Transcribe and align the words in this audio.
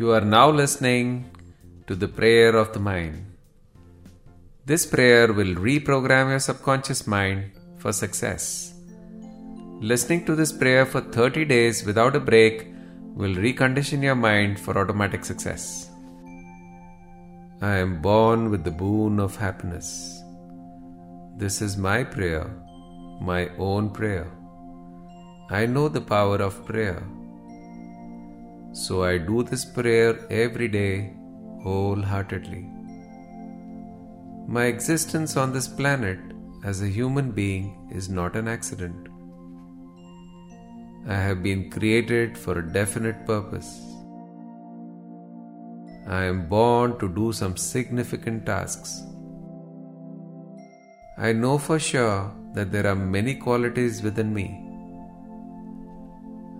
You 0.00 0.12
are 0.12 0.22
now 0.22 0.48
listening 0.50 1.30
to 1.86 1.94
the 1.94 2.08
prayer 2.08 2.56
of 2.56 2.72
the 2.72 2.80
mind. 2.80 3.16
This 4.64 4.86
prayer 4.86 5.30
will 5.30 5.52
reprogram 5.66 6.30
your 6.30 6.38
subconscious 6.38 7.06
mind 7.06 7.50
for 7.76 7.92
success. 7.92 8.72
Listening 9.82 10.24
to 10.24 10.34
this 10.34 10.52
prayer 10.52 10.86
for 10.86 11.02
30 11.02 11.44
days 11.44 11.84
without 11.84 12.16
a 12.16 12.24
break 12.30 12.68
will 13.14 13.34
recondition 13.34 14.02
your 14.02 14.14
mind 14.14 14.58
for 14.58 14.78
automatic 14.78 15.22
success. 15.22 15.90
I 17.60 17.74
am 17.74 18.00
born 18.00 18.50
with 18.50 18.64
the 18.64 18.70
boon 18.70 19.20
of 19.20 19.36
happiness. 19.36 20.22
This 21.36 21.60
is 21.60 21.76
my 21.76 22.04
prayer, 22.04 22.50
my 23.20 23.50
own 23.58 23.90
prayer. 23.90 24.28
I 25.50 25.66
know 25.66 25.88
the 25.90 26.00
power 26.00 26.36
of 26.36 26.64
prayer. 26.64 27.02
So 28.72 29.02
I 29.02 29.18
do 29.18 29.42
this 29.42 29.64
prayer 29.64 30.26
every 30.30 30.68
day 30.68 31.14
wholeheartedly. 31.62 32.68
My 34.46 34.66
existence 34.66 35.36
on 35.36 35.52
this 35.52 35.66
planet 35.66 36.18
as 36.64 36.80
a 36.80 36.88
human 36.88 37.32
being 37.32 37.88
is 37.90 38.08
not 38.08 38.36
an 38.36 38.46
accident. 38.46 39.08
I 41.08 41.14
have 41.14 41.42
been 41.42 41.70
created 41.70 42.38
for 42.38 42.58
a 42.58 42.72
definite 42.72 43.26
purpose. 43.26 43.80
I 46.06 46.24
am 46.24 46.48
born 46.48 46.98
to 47.00 47.08
do 47.08 47.32
some 47.32 47.56
significant 47.56 48.46
tasks. 48.46 49.02
I 51.18 51.32
know 51.32 51.58
for 51.58 51.78
sure 51.78 52.32
that 52.54 52.70
there 52.70 52.86
are 52.86 52.94
many 52.94 53.34
qualities 53.34 54.02
within 54.02 54.32
me 54.32 54.69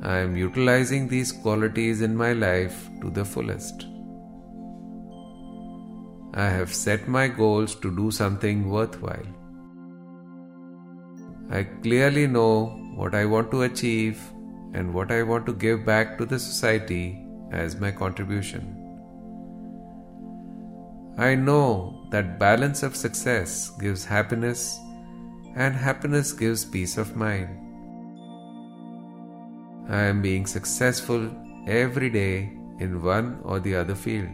I 0.03 0.17
am 0.17 0.35
utilizing 0.35 1.09
these 1.09 1.31
qualities 1.31 2.01
in 2.01 2.17
my 2.17 2.33
life 2.33 2.89
to 3.03 3.11
the 3.11 3.25
fullest. 3.25 3.87
I 6.33 6.49
have 6.49 6.73
set 6.73 7.07
my 7.07 7.29
goals 7.29 7.75
to 7.77 7.95
do 7.95 8.11
something 8.11 8.71
worthwhile. 8.71 9.27
I 11.51 11.65
clearly 11.83 12.27
know 12.27 12.67
what 12.95 13.15
I 13.15 13.27
want 13.27 13.51
to 13.51 13.63
achieve 13.63 14.19
and 14.73 14.95
what 14.95 15.11
I 15.11 15.23
want 15.23 15.45
to 15.47 15.53
give 15.53 15.85
back 15.85 16.17
to 16.19 16.25
the 16.25 16.39
society 16.39 17.27
as 17.53 17.79
my 17.79 17.91
contribution. 17.91 18.77
I 21.19 21.35
know 21.35 22.07
that 22.11 22.39
balance 22.39 22.83
of 22.83 22.97
success 22.97 23.71
gives 23.79 24.05
happiness 24.05 24.79
and 25.57 25.75
happiness 25.75 26.33
gives 26.33 26.65
peace 26.65 26.97
of 26.97 27.17
mind. 27.17 27.70
I 29.91 30.03
am 30.03 30.23
being 30.23 30.47
successful 30.47 31.29
every 31.67 32.11
day 32.11 32.53
in 32.79 33.03
one 33.03 33.41
or 33.43 33.59
the 33.59 33.75
other 33.75 33.97
field. 33.97 34.31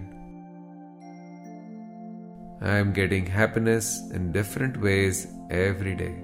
I 2.61 2.77
am 2.77 2.93
getting 2.93 3.25
happiness 3.25 3.99
in 4.11 4.33
different 4.33 4.79
ways 4.79 5.27
every 5.51 5.95
day. 5.95 6.15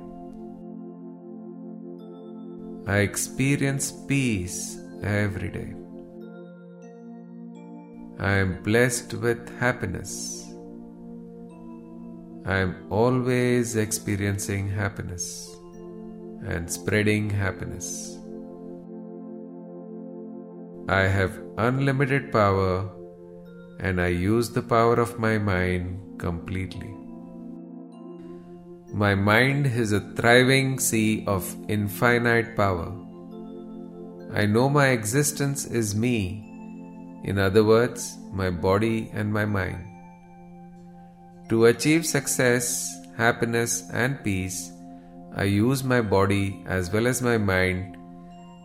I 2.86 2.98
experience 2.98 3.90
peace 4.06 4.78
every 5.02 5.48
day. 5.48 5.72
I 8.18 8.32
am 8.32 8.62
blessed 8.62 9.14
with 9.14 9.58
happiness. 9.58 10.44
I 12.44 12.58
am 12.58 12.86
always 12.90 13.76
experiencing 13.76 14.68
happiness 14.68 15.48
and 16.44 16.70
spreading 16.70 17.30
happiness. 17.30 18.18
I 20.88 21.02
have 21.02 21.40
unlimited 21.58 22.32
power 22.32 22.90
and 23.78 24.00
I 24.00 24.08
use 24.08 24.50
the 24.50 24.62
power 24.62 24.94
of 24.94 25.18
my 25.18 25.38
mind 25.38 26.18
completely. 26.18 26.92
My 28.92 29.14
mind 29.14 29.66
is 29.66 29.92
a 29.92 30.00
thriving 30.16 30.78
sea 30.78 31.24
of 31.26 31.56
infinite 31.68 32.56
power. 32.56 32.92
I 34.34 34.46
know 34.46 34.68
my 34.68 34.88
existence 34.88 35.64
is 35.66 35.94
me, 35.94 36.44
in 37.24 37.38
other 37.38 37.64
words, 37.64 38.18
my 38.32 38.50
body 38.50 39.10
and 39.12 39.32
my 39.32 39.44
mind. 39.44 39.84
To 41.48 41.66
achieve 41.66 42.06
success, 42.06 42.92
happiness, 43.16 43.88
and 43.92 44.22
peace, 44.22 44.72
I 45.34 45.44
use 45.44 45.82
my 45.82 46.00
body 46.00 46.62
as 46.66 46.92
well 46.92 47.06
as 47.06 47.22
my 47.22 47.38
mind 47.38 47.96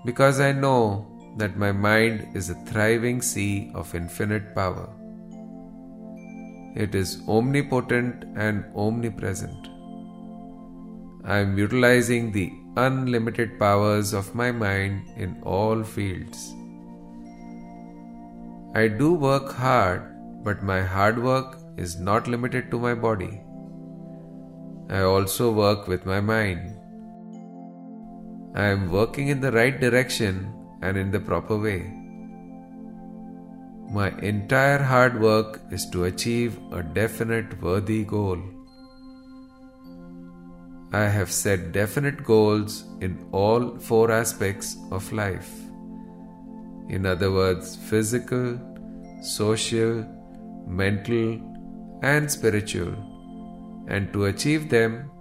because 0.06 0.40
I 0.40 0.52
know 0.52 1.17
that 1.38 1.58
my 1.58 1.72
mind 1.72 2.36
is 2.36 2.50
a 2.50 2.56
thriving 2.66 3.22
sea 3.22 3.72
of 3.74 3.94
infinite 3.96 4.54
power. 4.56 4.90
It 6.76 6.96
is 6.96 7.22
omnipotent 7.28 8.26
and 8.36 8.66
omnipresent. 8.76 9.70
I 11.26 11.40
am 11.40 11.58
utilizing 11.58 12.32
the 12.32 12.52
unlimited 12.78 13.60
powers 13.60 14.14
of 14.14 14.34
my 14.36 14.52
mind 14.52 15.08
in 15.18 15.42
all 15.44 15.84
fields. 15.84 16.54
I 18.76 18.88
do 18.88 19.14
work 19.14 19.54
hard, 19.54 20.04
but 20.44 20.62
my 20.64 20.82
hard 20.82 21.22
work 21.22 21.58
is 21.78 22.00
not 22.00 22.28
limited 22.28 22.70
to 22.72 22.80
my 22.80 22.94
body. 22.94 23.42
I 24.90 25.02
also 25.02 25.52
work 25.52 25.88
with 25.88 26.06
my 26.06 26.22
mind. 26.22 26.76
I 28.56 28.66
am 28.66 28.92
working 28.92 29.28
in 29.28 29.42
the 29.42 29.52
right 29.52 29.80
direction 29.80 30.54
and 30.82 30.98
in 30.98 31.12
the 31.12 31.20
proper 31.20 31.58
way. 31.58 31.92
My 33.90 34.10
entire 34.20 34.84
hard 34.84 35.22
work 35.22 35.62
is 35.72 35.90
to 35.92 36.06
achieve 36.06 36.60
a 36.72 36.84
definite 36.84 37.62
worthy 37.62 38.04
goal. 38.04 38.38
I 40.92 41.04
have 41.04 41.32
set 41.32 41.72
definite 41.72 42.24
goals 42.24 42.86
in 43.02 43.28
all 43.32 43.78
four 43.78 44.12
aspects 44.12 44.78
of 44.92 45.12
life. 45.12 45.50
In 46.90 47.06
other 47.06 47.32
words, 47.32 47.76
physical, 47.76 48.60
social, 49.22 50.06
mental, 50.66 51.42
and 52.04 52.32
spiritual. 52.32 52.94
And 53.90 54.12
to 54.14 54.26
achieve 54.26 54.70
them, 54.70 55.12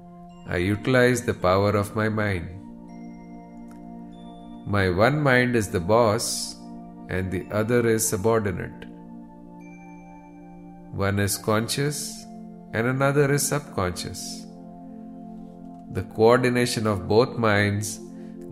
I 0.48 0.58
utilize 0.58 1.22
the 1.22 1.34
power 1.34 1.70
of 1.70 1.96
my 1.96 2.08
mind. 2.08 2.55
My 4.68 4.90
one 4.90 5.22
mind 5.22 5.54
is 5.54 5.68
the 5.68 5.78
boss 5.78 6.56
and 7.08 7.30
the 7.30 7.46
other 7.52 7.86
is 7.88 8.08
subordinate. 8.08 8.86
One 10.90 11.20
is 11.20 11.36
conscious 11.38 12.24
and 12.72 12.88
another 12.88 13.32
is 13.32 13.46
subconscious. 13.46 14.44
The 15.92 16.02
coordination 16.16 16.88
of 16.88 17.06
both 17.06 17.38
minds 17.38 18.00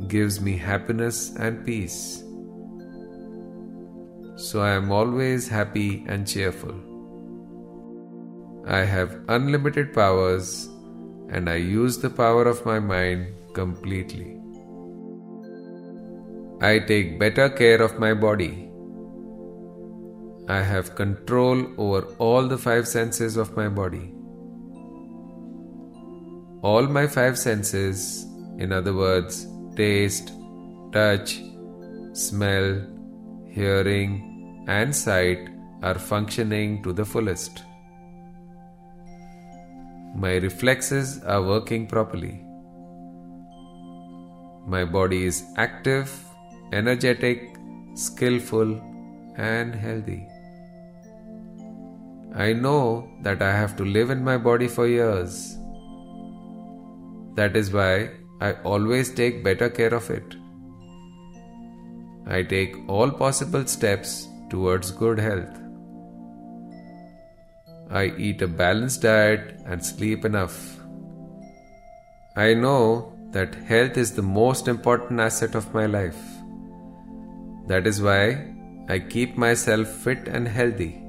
gives 0.07 0.41
me 0.41 0.57
happiness 0.57 1.35
and 1.35 1.67
peace. 1.67 2.23
So 4.37 4.61
I 4.61 4.71
am 4.71 4.93
always 4.93 5.49
happy 5.49 6.05
and 6.07 6.29
cheerful. 6.29 6.77
I 8.69 8.85
have 8.85 9.19
unlimited 9.27 9.93
powers 9.93 10.69
and 11.29 11.51
I 11.51 11.57
use 11.57 11.99
the 11.99 12.11
power 12.11 12.45
of 12.45 12.65
my 12.65 12.79
mind 12.79 13.35
completely. 13.53 14.44
I 16.67 16.79
take 16.79 17.19
better 17.19 17.51
care 17.51 17.83
of 17.83 17.99
my 17.99 18.15
body. 18.15 18.71
I 20.49 20.63
have 20.63 20.95
control 20.95 21.59
over 21.77 22.07
all 22.27 22.49
the 22.49 22.57
five 22.57 22.89
senses 22.89 23.37
of 23.37 23.55
my 23.55 23.69
body. 23.69 24.15
All 26.63 26.87
my 26.87 27.07
five 27.07 27.37
senses, 27.39 28.25
in 28.59 28.73
other 28.73 28.95
words, 28.95 29.47
taste, 29.77 30.33
touch, 30.93 31.39
smell, 32.15 32.81
hearing, 33.51 34.65
and 34.67 34.97
sight, 34.97 35.51
are 35.83 35.99
functioning 35.99 36.83
to 36.85 36.95
the 36.95 37.05
fullest. 37.05 37.63
My 40.17 40.37
reflexes 40.37 41.19
are 41.25 41.43
working 41.43 41.87
properly. 41.87 42.37
My 44.67 44.87
body 44.87 45.27
is 45.27 45.43
active 45.59 46.15
energetic, 46.81 47.57
skillful, 47.95 48.71
and 49.37 49.75
healthy. 49.75 50.27
I 52.35 52.53
know 52.53 53.09
that 53.23 53.43
I 53.43 53.53
have 53.53 53.77
to 53.77 53.85
live 53.85 54.11
in 54.11 54.25
my 54.25 54.37
body 54.37 54.67
for 54.67 54.87
years. 54.89 55.57
That 57.37 57.57
is 57.57 57.73
why 57.73 58.11
I 58.41 58.53
always 58.73 59.15
take 59.15 59.45
better 59.45 59.71
care 59.71 59.95
of 59.95 60.11
it. 60.11 60.35
I 62.27 62.43
take 62.43 62.77
all 62.89 63.11
possible 63.11 63.67
steps 63.67 64.27
towards 64.51 64.91
good 64.91 65.19
health. 65.19 65.61
I 67.91 68.07
eat 68.19 68.43
a 68.43 68.49
balanced 68.49 69.03
diet 69.03 69.61
and 69.67 69.85
sleep 69.85 70.25
enough. 70.25 70.79
I 72.37 72.55
know 72.55 73.13
that 73.31 73.55
health 73.55 73.97
is 73.97 74.13
the 74.13 74.23
most 74.23 74.67
important 74.67 75.21
asset 75.21 75.55
of 75.55 75.73
my 75.73 75.87
life. 75.87 76.34
That 77.67 77.87
is 77.87 78.03
why 78.03 78.55
I 78.89 78.99
keep 78.99 79.37
myself 79.39 79.89
fit 79.89 80.29
and 80.29 80.47
healthy. 80.47 81.01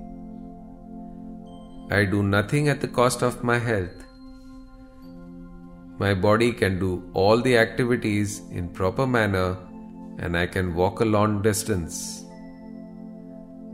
I 1.91 2.05
do 2.05 2.23
nothing 2.23 2.69
at 2.69 2.81
the 2.81 2.87
cost 2.87 3.21
of 3.21 3.43
my 3.43 3.59
health. 3.59 4.05
My 5.99 6.13
body 6.13 6.51
can 6.53 6.79
do 6.79 7.09
all 7.13 7.41
the 7.41 7.57
activities 7.57 8.41
in 8.51 8.69
proper 8.69 9.05
manner 9.05 9.57
and 10.19 10.37
I 10.37 10.47
can 10.47 10.73
walk 10.73 11.01
a 11.01 11.05
long 11.05 11.41
distance. 11.41 12.25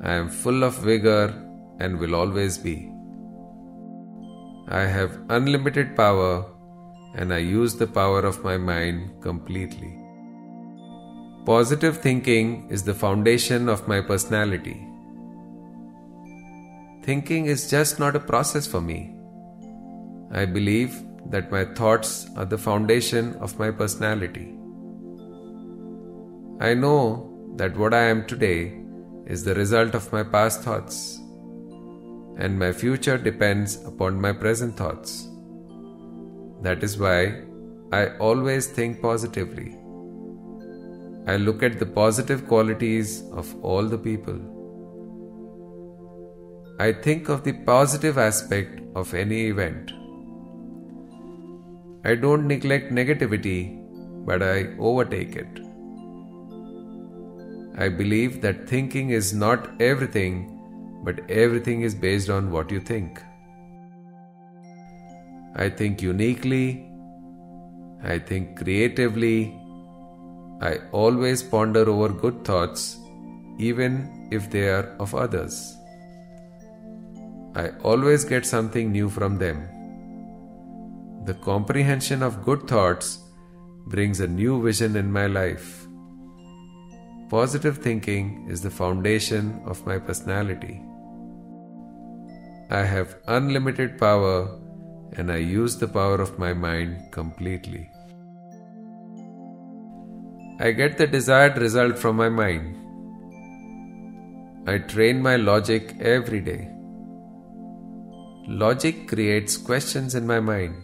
I 0.03 0.13
am 0.13 0.29
full 0.29 0.63
of 0.63 0.77
vigor 0.79 1.33
and 1.79 1.99
will 1.99 2.15
always 2.15 2.57
be. 2.57 2.91
I 4.67 4.81
have 4.81 5.19
unlimited 5.29 5.95
power 5.95 6.45
and 7.15 7.33
I 7.33 7.37
use 7.37 7.75
the 7.75 7.87
power 7.87 8.21
of 8.21 8.43
my 8.43 8.57
mind 8.57 9.21
completely. 9.21 10.00
Positive 11.45 11.97
thinking 11.97 12.67
is 12.69 12.83
the 12.83 12.93
foundation 12.93 13.67
of 13.67 13.87
my 13.87 13.99
personality. 13.99 14.87
Thinking 17.01 17.47
is 17.47 17.67
just 17.67 17.97
not 17.97 18.15
a 18.15 18.19
process 18.19 18.67
for 18.67 18.79
me. 18.79 19.15
I 20.31 20.45
believe 20.45 21.01
that 21.31 21.51
my 21.51 21.65
thoughts 21.65 22.27
are 22.37 22.45
the 22.45 22.59
foundation 22.59 23.33
of 23.37 23.57
my 23.57 23.71
personality. 23.71 24.53
I 26.59 26.75
know 26.75 27.55
that 27.55 27.75
what 27.75 27.95
I 27.95 28.03
am 28.03 28.27
today 28.27 28.79
is 29.25 29.43
the 29.43 29.55
result 29.55 29.95
of 29.95 30.13
my 30.13 30.21
past 30.21 30.61
thoughts, 30.61 31.17
and 32.37 32.59
my 32.59 32.71
future 32.71 33.17
depends 33.17 33.83
upon 33.83 34.21
my 34.21 34.31
present 34.31 34.77
thoughts. 34.77 35.27
That 36.61 36.83
is 36.83 36.99
why 36.99 37.41
I 37.91 38.15
always 38.17 38.67
think 38.67 39.01
positively. 39.01 39.80
I 41.27 41.37
look 41.37 41.61
at 41.61 41.77
the 41.77 41.85
positive 41.85 42.47
qualities 42.47 43.23
of 43.31 43.53
all 43.63 43.83
the 43.83 43.97
people. 43.97 44.39
I 46.79 46.91
think 46.91 47.29
of 47.29 47.43
the 47.43 47.53
positive 47.53 48.17
aspect 48.17 48.81
of 48.95 49.13
any 49.13 49.41
event. 49.47 49.91
I 52.03 52.15
don't 52.15 52.47
neglect 52.47 52.91
negativity, 52.91 53.77
but 54.25 54.41
I 54.41 54.69
overtake 54.79 55.35
it. 55.35 55.59
I 57.77 57.87
believe 57.87 58.41
that 58.41 58.67
thinking 58.67 59.11
is 59.11 59.31
not 59.31 59.69
everything, 59.79 60.57
but 61.03 61.29
everything 61.29 61.81
is 61.81 61.93
based 61.93 62.31
on 62.31 62.51
what 62.51 62.71
you 62.71 62.79
think. 62.79 63.21
I 65.55 65.69
think 65.69 66.01
uniquely, 66.01 66.89
I 68.03 68.17
think 68.17 68.57
creatively, 68.57 69.60
I 70.61 70.79
always 70.91 71.41
ponder 71.41 71.89
over 71.89 72.09
good 72.09 72.45
thoughts, 72.45 72.99
even 73.57 74.27
if 74.31 74.49
they 74.51 74.69
are 74.69 74.95
of 74.99 75.15
others. 75.15 75.75
I 77.55 77.69
always 77.83 78.23
get 78.23 78.45
something 78.45 78.91
new 78.91 79.09
from 79.09 79.39
them. 79.39 79.67
The 81.25 81.33
comprehension 81.33 82.23
of 82.23 82.43
good 82.45 82.67
thoughts 82.67 83.19
brings 83.87 84.19
a 84.19 84.27
new 84.27 84.61
vision 84.61 84.95
in 84.95 85.11
my 85.11 85.27
life. 85.27 85.87
Positive 87.29 87.77
thinking 87.79 88.47
is 88.49 88.61
the 88.61 88.69
foundation 88.69 89.61
of 89.65 89.85
my 89.85 89.97
personality. 89.97 90.81
I 92.69 92.83
have 92.83 93.17
unlimited 93.27 93.97
power 93.97 94.59
and 95.13 95.31
I 95.31 95.37
use 95.37 95.77
the 95.77 95.87
power 95.87 96.21
of 96.21 96.39
my 96.39 96.53
mind 96.53 97.11
completely. 97.11 97.90
I 100.63 100.69
get 100.73 100.95
the 100.99 101.07
desired 101.07 101.57
result 101.57 101.97
from 101.97 102.17
my 102.17 102.29
mind. 102.29 102.75
I 104.69 104.77
train 104.77 105.19
my 105.19 105.35
logic 105.35 105.95
every 105.99 106.39
day. 106.39 106.69
Logic 108.47 109.07
creates 109.07 109.57
questions 109.57 110.13
in 110.13 110.27
my 110.27 110.39
mind. 110.39 110.75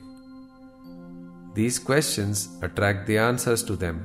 These 1.54 1.78
questions 1.78 2.58
attract 2.64 3.06
the 3.06 3.20
answers 3.20 3.62
to 3.66 3.76
them. 3.76 4.00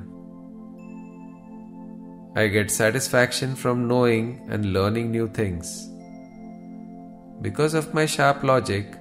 I 2.35 2.45
get 2.49 2.69
satisfaction 2.69 3.55
from 3.55 3.87
knowing 3.87 4.45
and 4.49 4.73
learning 4.73 5.09
new 5.09 5.27
things. 5.27 5.89
Because 7.41 7.73
of 7.73 7.95
my 7.95 8.05
sharp 8.05 8.43
logic, 8.43 8.93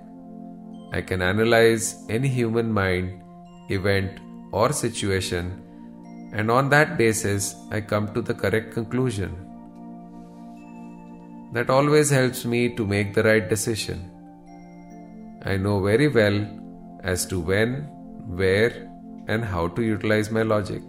I 0.95 1.03
can 1.03 1.21
analyze 1.21 2.03
any 2.09 2.29
human 2.29 2.73
mind, 2.73 3.23
event, 3.69 4.21
or 4.53 4.73
situation, 4.73 5.63
and 6.33 6.51
on 6.51 6.71
that 6.71 6.97
basis, 6.97 7.55
I 7.71 7.81
come 7.81 8.13
to 8.15 8.23
the 8.23 8.35
correct 8.35 8.73
conclusion. 8.73 9.33
That 11.53 11.69
always 11.69 12.09
helps 12.09 12.45
me 12.47 12.75
to 12.77 12.87
make 12.87 13.13
the 13.13 13.23
right 13.23 13.49
decision. 13.49 14.11
I 15.45 15.57
know 15.57 15.83
very 15.83 16.09
well 16.09 16.39
as 17.03 17.27
to 17.27 17.41
when, 17.41 17.75
where, 18.27 18.89
and 19.29 19.45
how 19.45 19.69
to 19.69 19.83
utilize 19.83 20.31
my 20.31 20.43
logic. 20.43 20.83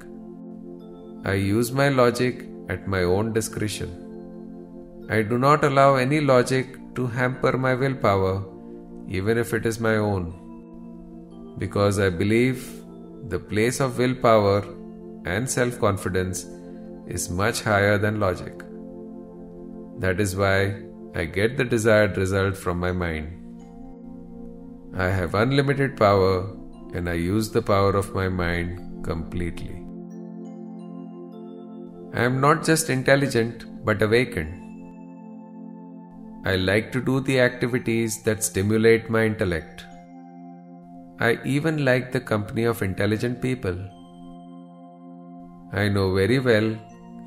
I 1.25 1.33
use 1.33 1.71
my 1.71 1.89
logic 1.89 2.45
at 2.69 2.87
my 2.87 3.03
own 3.03 3.33
discretion. 3.33 3.91
I 5.09 5.21
do 5.21 5.37
not 5.37 5.65
allow 5.65 5.95
any 5.95 6.21
logic 6.21 6.77
to 6.95 7.07
hamper 7.07 7.57
my 7.57 7.73
willpower, 7.73 8.43
even 9.09 9.37
if 9.37 9.53
it 9.53 9.65
is 9.65 9.79
my 9.79 9.97
own, 9.97 11.55
because 11.57 11.99
I 11.99 12.09
believe 12.09 12.81
the 13.27 13.39
place 13.39 13.81
of 13.81 13.97
willpower 13.97 14.63
and 15.25 15.49
self 15.49 15.79
confidence 15.79 16.45
is 17.07 17.29
much 17.29 17.61
higher 17.61 17.97
than 17.97 18.19
logic. 18.19 18.63
That 19.99 20.19
is 20.19 20.35
why 20.35 20.81
I 21.15 21.25
get 21.25 21.57
the 21.57 21.63
desired 21.63 22.17
result 22.17 22.57
from 22.57 22.79
my 22.79 22.91
mind. 22.91 23.39
I 24.95 25.09
have 25.09 25.35
unlimited 25.35 25.97
power 25.97 26.49
and 26.93 27.09
I 27.09 27.13
use 27.13 27.51
the 27.51 27.61
power 27.61 27.95
of 27.95 28.13
my 28.13 28.29
mind 28.29 29.03
completely. 29.03 29.79
I 32.13 32.23
am 32.23 32.39
not 32.39 32.63
just 32.63 32.89
intelligent 32.89 33.65
but 33.85 34.01
awakened. 34.01 34.59
I 36.45 36.55
like 36.57 36.91
to 36.91 37.01
do 37.01 37.19
the 37.21 37.39
activities 37.39 38.21
that 38.23 38.43
stimulate 38.43 39.09
my 39.09 39.25
intellect. 39.25 39.85
I 41.19 41.39
even 41.45 41.85
like 41.85 42.11
the 42.11 42.19
company 42.19 42.65
of 42.65 42.81
intelligent 42.81 43.41
people. 43.41 43.77
I 45.73 45.89
know 45.89 46.13
very 46.13 46.39
well 46.39 46.77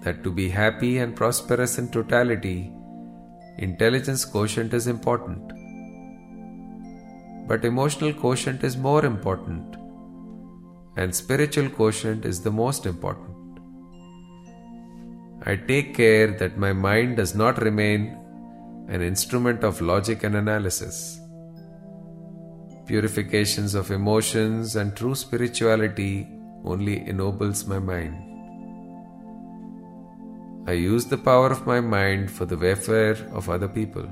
that 0.02 0.22
to 0.24 0.30
be 0.30 0.48
happy 0.48 0.98
and 0.98 1.14
prosperous 1.16 1.78
in 1.78 1.88
totality, 1.88 2.72
intelligence 3.58 4.24
quotient 4.24 4.72
is 4.72 4.86
important 4.86 5.52
but 7.46 7.64
emotional 7.64 8.12
quotient 8.12 8.64
is 8.64 8.76
more 8.76 9.04
important, 9.04 9.76
and 10.96 11.14
spiritual 11.14 11.68
quotient 11.70 12.24
is 12.24 12.42
the 12.42 12.50
most 12.50 12.86
important. 12.86 13.34
I 15.44 15.54
take 15.54 15.94
care 15.94 16.26
that 16.38 16.58
my 16.58 16.72
mind 16.72 17.18
does 17.18 17.36
not 17.36 17.62
remain 17.62 18.18
an 18.88 19.00
instrument 19.00 19.62
of 19.62 19.80
logic 19.80 20.24
and 20.24 20.34
analysis. 20.34 21.20
Purifications 22.86 23.74
of 23.74 23.92
emotions 23.92 24.74
and 24.74 24.96
true 24.96 25.14
spirituality 25.14 26.28
only 26.64 27.06
ennobles 27.06 27.66
my 27.66 27.78
mind. 27.78 28.25
I 30.68 30.72
use 30.72 31.04
the 31.06 31.16
power 31.16 31.50
of 31.52 31.64
my 31.64 31.80
mind 31.80 32.28
for 32.28 32.44
the 32.44 32.56
welfare 32.56 33.16
of 33.32 33.48
other 33.48 33.68
people. 33.68 34.06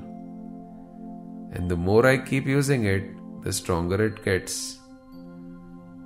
And 1.51 1.69
the 1.69 1.75
more 1.75 2.05
I 2.05 2.17
keep 2.17 2.45
using 2.45 2.85
it, 2.85 3.03
the 3.43 3.51
stronger 3.51 4.01
it 4.05 4.23
gets. 4.23 4.77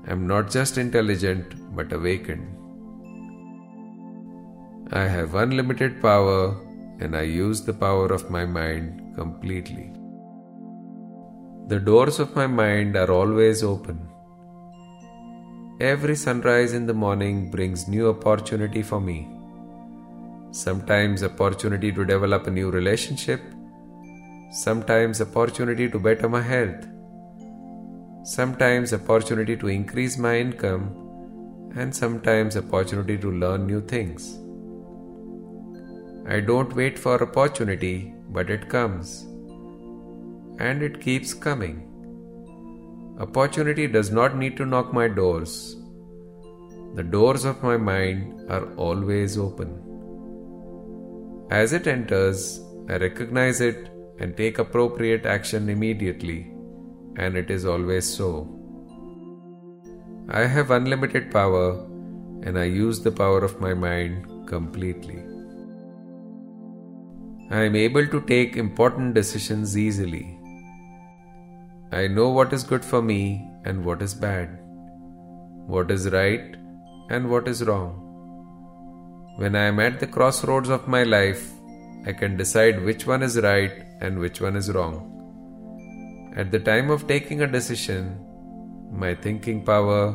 I'm 0.07 0.25
not 0.25 0.49
just 0.49 0.79
intelligent 0.79 1.53
but 1.75 1.93
awakened. 1.93 2.47
I 4.91 5.03
have 5.03 5.35
unlimited 5.35 6.01
power 6.01 6.57
and 6.99 7.15
I 7.15 7.21
use 7.21 7.61
the 7.61 7.73
power 7.85 8.07
of 8.07 8.31
my 8.31 8.43
mind 8.43 9.15
completely. 9.15 9.93
The 11.67 11.79
doors 11.79 12.19
of 12.19 12.35
my 12.35 12.47
mind 12.47 12.95
are 12.95 13.11
always 13.11 13.61
open. 13.61 13.99
Every 15.79 16.15
sunrise 16.15 16.73
in 16.73 16.87
the 16.87 17.01
morning 17.05 17.51
brings 17.51 17.87
new 17.87 18.09
opportunity 18.09 18.81
for 18.81 18.99
me. 18.99 19.38
Sometimes 20.51 21.23
opportunity 21.23 21.91
to 21.91 22.05
develop 22.05 22.47
a 22.47 22.51
new 22.51 22.69
relationship, 22.71 23.41
sometimes 24.51 25.21
opportunity 25.21 25.89
to 25.89 25.99
better 25.99 26.27
my 26.27 26.41
health 26.41 26.85
sometimes 28.23 28.93
opportunity 28.93 29.55
to 29.57 29.67
increase 29.67 30.17
my 30.17 30.37
income, 30.37 30.83
and 31.75 31.95
sometimes 31.95 32.57
opportunity 32.57 33.17
to 33.17 33.31
learn 33.31 33.65
new 33.65 33.81
things. 33.81 34.37
I 36.27 36.39
don't 36.39 36.75
wait 36.75 36.99
for 36.99 37.21
opportunity, 37.23 38.13
but 38.29 38.49
it 38.49 38.69
comes. 38.69 39.25
And 40.59 40.83
it 40.83 41.01
keeps 41.01 41.33
coming. 41.33 41.85
Opportunity 43.19 43.87
does 43.87 44.11
not 44.11 44.35
need 44.35 44.57
to 44.57 44.65
knock 44.65 44.93
my 44.93 45.07
doors. 45.07 45.75
The 46.95 47.03
doors 47.03 47.45
of 47.45 47.63
my 47.63 47.77
mind 47.77 48.49
are 48.49 48.73
always 48.75 49.37
open. 49.37 49.88
As 51.49 51.73
it 51.73 51.87
enters, 51.87 52.61
I 52.87 52.97
recognize 52.97 53.59
it 53.59 53.89
and 54.19 54.37
take 54.37 54.59
appropriate 54.59 55.25
action 55.25 55.67
immediately, 55.67 56.51
and 57.15 57.35
it 57.35 57.49
is 57.49 57.65
always 57.65 58.07
so. 58.07 58.47
I 60.29 60.45
have 60.45 60.69
unlimited 60.69 61.31
power 61.31 61.83
and 62.43 62.57
I 62.57 62.65
use 62.65 63.01
the 63.01 63.11
power 63.11 63.39
of 63.39 63.59
my 63.59 63.73
mind 63.73 64.47
completely. 64.47 65.23
I 67.49 67.63
am 67.63 67.75
able 67.75 68.05
to 68.05 68.21
take 68.21 68.55
important 68.55 69.15
decisions 69.15 69.75
easily. 69.75 70.37
I 71.91 72.05
know 72.07 72.29
what 72.29 72.53
is 72.53 72.63
good 72.63 72.85
for 72.85 73.01
me 73.01 73.49
and 73.65 73.83
what 73.83 74.03
is 74.03 74.13
bad, 74.13 74.59
what 75.65 75.89
is 75.89 76.11
right 76.11 76.55
and 77.09 77.27
what 77.27 77.47
is 77.47 77.63
wrong. 77.63 78.08
When 79.41 79.55
I 79.55 79.67
am 79.67 79.79
at 79.79 80.01
the 80.01 80.07
crossroads 80.07 80.67
of 80.67 80.89
my 80.89 81.03
life, 81.03 81.49
I 82.05 82.11
can 82.11 82.35
decide 82.35 82.83
which 82.83 83.07
one 83.07 83.23
is 83.23 83.39
right 83.39 83.71
and 84.01 84.19
which 84.19 84.41
one 84.41 84.57
is 84.57 84.69
wrong. 84.73 86.33
At 86.35 86.51
the 86.51 86.59
time 86.59 86.89
of 86.89 87.07
taking 87.07 87.41
a 87.41 87.47
decision, 87.47 88.19
my 88.91 89.15
thinking 89.15 89.63
power, 89.63 90.13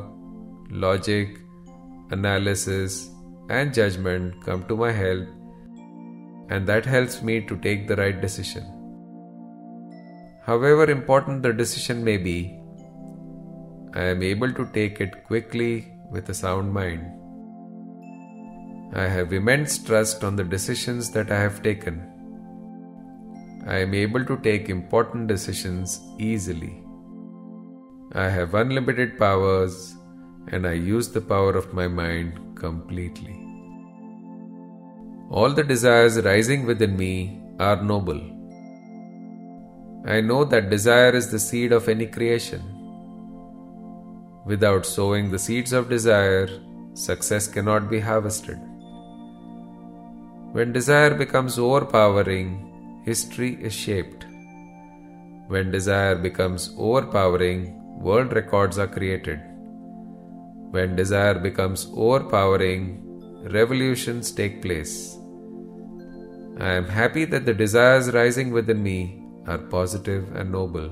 logic, 0.68 1.38
analysis, 2.10 3.08
and 3.48 3.72
judgment 3.72 4.44
come 4.44 4.68
to 4.68 4.76
my 4.76 4.92
help, 4.92 5.26
and 6.50 6.66
that 6.66 6.84
helps 6.84 7.22
me 7.22 7.40
to 7.46 7.56
take 7.56 7.88
the 7.88 7.96
right 7.96 8.20
decision. 8.20 8.70
However 10.44 10.90
important 10.90 11.42
the 11.42 11.54
decision 11.54 12.04
may 12.04 12.18
be, 12.18 12.38
I 13.94 14.04
am 14.14 14.22
able 14.22 14.52
to 14.52 14.66
take 14.66 15.00
it 15.00 15.24
quickly 15.24 15.90
with 16.10 16.28
a 16.28 16.34
sound 16.34 16.74
mind. 16.74 17.23
I 18.92 19.08
have 19.08 19.32
immense 19.32 19.78
trust 19.78 20.22
on 20.22 20.36
the 20.36 20.44
decisions 20.44 21.10
that 21.12 21.32
I 21.32 21.40
have 21.40 21.62
taken. 21.62 22.10
I 23.66 23.78
am 23.78 23.94
able 23.94 24.24
to 24.26 24.36
take 24.38 24.68
important 24.68 25.26
decisions 25.26 26.00
easily. 26.18 26.82
I 28.12 28.28
have 28.28 28.54
unlimited 28.54 29.18
powers 29.18 29.96
and 30.48 30.66
I 30.66 30.74
use 30.74 31.08
the 31.08 31.20
power 31.20 31.56
of 31.56 31.72
my 31.72 31.88
mind 31.88 32.38
completely. 32.54 33.40
All 35.30 35.52
the 35.52 35.64
desires 35.64 36.20
rising 36.20 36.66
within 36.66 36.96
me 36.96 37.40
are 37.58 37.82
noble. 37.82 38.20
I 40.06 40.20
know 40.20 40.44
that 40.44 40.68
desire 40.68 41.12
is 41.16 41.30
the 41.30 41.38
seed 41.38 41.72
of 41.72 41.88
any 41.88 42.06
creation. 42.06 42.62
Without 44.44 44.84
sowing 44.84 45.30
the 45.30 45.38
seeds 45.38 45.72
of 45.72 45.88
desire, 45.88 46.48
success 46.92 47.48
cannot 47.48 47.88
be 47.88 47.98
harvested. 47.98 48.60
When 50.54 50.72
desire 50.72 51.14
becomes 51.14 51.58
overpowering, 51.58 53.02
history 53.04 53.54
is 53.60 53.72
shaped. 53.74 54.24
When 55.48 55.72
desire 55.72 56.14
becomes 56.14 56.72
overpowering, 56.78 58.00
world 58.00 58.32
records 58.32 58.78
are 58.78 58.86
created. 58.86 59.40
When 60.70 60.94
desire 60.94 61.40
becomes 61.40 61.88
overpowering, 61.92 63.02
revolutions 63.50 64.30
take 64.30 64.62
place. 64.62 65.18
I 66.60 66.74
am 66.74 66.86
happy 66.86 67.24
that 67.24 67.46
the 67.46 67.54
desires 67.54 68.12
rising 68.14 68.52
within 68.52 68.80
me 68.80 69.24
are 69.48 69.58
positive 69.58 70.36
and 70.36 70.52
noble. 70.52 70.88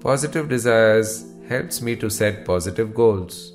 Positive 0.00 0.48
desires 0.48 1.24
helps 1.48 1.80
me 1.80 1.94
to 1.94 2.10
set 2.10 2.44
positive 2.44 2.92
goals 2.92 3.53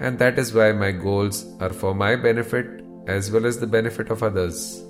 and 0.00 0.18
that 0.18 0.38
is 0.38 0.54
why 0.54 0.72
my 0.72 0.90
goals 0.92 1.46
are 1.60 1.72
for 1.72 1.94
my 1.94 2.14
benefit 2.16 2.66
as 3.06 3.30
well 3.30 3.46
as 3.46 3.58
the 3.58 3.66
benefit 3.66 4.10
of 4.10 4.22
others. 4.22 4.82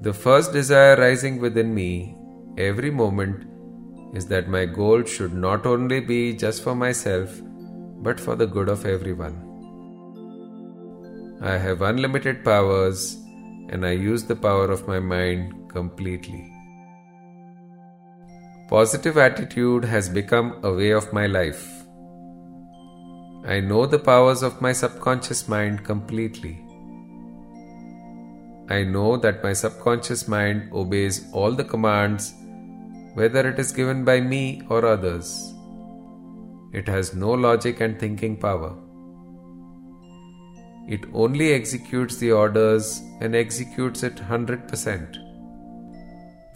The 0.00 0.12
first 0.12 0.52
desire 0.52 0.96
rising 0.96 1.40
within 1.40 1.74
me 1.74 2.16
every 2.58 2.90
moment 2.90 3.46
is 4.14 4.26
that 4.26 4.48
my 4.48 4.64
goal 4.64 5.04
should 5.04 5.34
not 5.34 5.66
only 5.66 6.00
be 6.00 6.32
just 6.32 6.62
for 6.62 6.74
myself 6.74 7.40
but 7.98 8.18
for 8.18 8.36
the 8.36 8.46
good 8.46 8.68
of 8.68 8.86
everyone. 8.86 9.42
I 11.40 11.58
have 11.58 11.82
unlimited 11.82 12.44
powers 12.44 13.16
and 13.68 13.84
I 13.84 13.92
use 13.92 14.24
the 14.24 14.36
power 14.36 14.70
of 14.70 14.86
my 14.88 15.00
mind 15.00 15.70
completely. 15.70 16.50
Positive 18.68 19.16
attitude 19.16 19.84
has 19.84 20.08
become 20.08 20.58
a 20.64 20.72
way 20.72 20.90
of 20.90 21.12
my 21.12 21.26
life. 21.26 21.85
I 23.48 23.60
know 23.60 23.86
the 23.86 23.98
powers 24.00 24.42
of 24.42 24.60
my 24.60 24.72
subconscious 24.72 25.46
mind 25.46 25.84
completely. 25.84 26.60
I 28.68 28.82
know 28.82 29.16
that 29.18 29.44
my 29.44 29.52
subconscious 29.52 30.26
mind 30.26 30.72
obeys 30.72 31.30
all 31.32 31.52
the 31.52 31.62
commands, 31.62 32.34
whether 33.14 33.48
it 33.48 33.60
is 33.60 33.70
given 33.70 34.04
by 34.04 34.20
me 34.20 34.62
or 34.68 34.84
others. 34.84 35.54
It 36.72 36.88
has 36.88 37.14
no 37.14 37.30
logic 37.30 37.80
and 37.80 38.00
thinking 38.00 38.36
power. 38.36 38.74
It 40.88 41.04
only 41.12 41.52
executes 41.52 42.16
the 42.16 42.32
orders 42.32 43.00
and 43.20 43.36
executes 43.36 44.02
it 44.02 44.16
100%. 44.16 45.18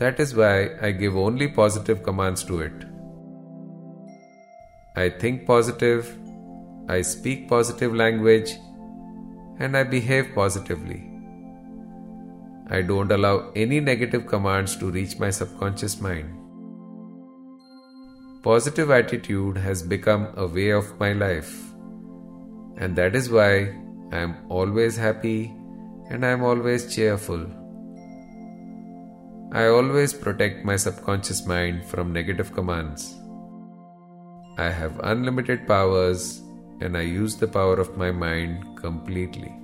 That 0.01 0.19
is 0.19 0.35
why 0.35 0.71
I 0.83 0.91
give 0.91 1.17
only 1.17 1.47
positive 1.47 2.03
commands 2.03 2.43
to 2.45 2.63
it. 2.63 2.85
I 4.97 5.09
think 5.09 5.47
positive 5.47 6.17
I 6.91 7.03
speak 7.03 7.49
positive 7.49 7.95
language 7.95 8.53
and 9.61 9.77
I 9.77 9.83
behave 9.85 10.31
positively. 10.35 11.09
I 12.69 12.83
don't 12.83 13.13
allow 13.13 13.53
any 13.55 13.79
negative 13.79 14.27
commands 14.27 14.75
to 14.79 14.91
reach 14.91 15.17
my 15.21 15.31
subconscious 15.31 16.01
mind. 16.01 16.35
Positive 18.43 18.91
attitude 18.91 19.57
has 19.57 19.85
become 19.85 20.27
a 20.37 20.49
way 20.49 20.71
of 20.71 20.99
my 20.99 21.13
life, 21.13 21.55
and 22.77 22.97
that 22.97 23.15
is 23.15 23.31
why 23.31 23.53
I 24.11 24.19
am 24.27 24.37
always 24.49 24.97
happy 24.97 25.55
and 26.11 26.27
I 26.27 26.31
am 26.31 26.43
always 26.43 26.93
cheerful. 26.93 27.47
I 29.53 29.67
always 29.67 30.13
protect 30.13 30.65
my 30.65 30.75
subconscious 30.75 31.47
mind 31.47 31.85
from 31.85 32.13
negative 32.13 32.53
commands. 32.53 33.11
I 34.59 34.71
have 34.71 35.01
unlimited 35.05 35.69
powers 35.69 36.43
and 36.81 36.97
I 36.97 37.03
use 37.03 37.37
the 37.37 37.49
power 37.49 37.75
of 37.79 37.97
my 37.97 38.11
mind 38.11 38.77
completely. 38.77 39.55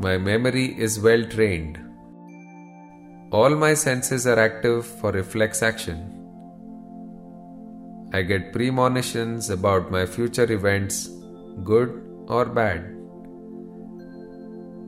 My 0.00 0.16
memory 0.18 0.66
is 0.78 0.98
well 1.00 1.24
trained. 1.24 1.78
All 3.30 3.50
my 3.50 3.74
senses 3.74 4.26
are 4.26 4.38
active 4.38 4.86
for 4.86 5.12
reflex 5.12 5.62
action. 5.62 6.10
I 8.12 8.22
get 8.22 8.52
premonitions 8.52 9.50
about 9.50 9.90
my 9.90 10.06
future 10.06 10.50
events, 10.52 11.08
good 11.64 12.00
or 12.28 12.44
bad. 12.44 12.90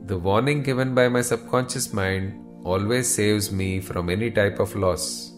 The 0.07 0.17
warning 0.17 0.63
given 0.63 0.95
by 0.95 1.09
my 1.09 1.21
subconscious 1.21 1.93
mind 1.93 2.45
always 2.63 3.13
saves 3.13 3.51
me 3.51 3.81
from 3.81 4.09
any 4.09 4.31
type 4.31 4.59
of 4.59 4.75
loss. 4.75 5.33